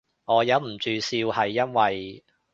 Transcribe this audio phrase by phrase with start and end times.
[0.25, 2.23] 我忍唔住笑係因為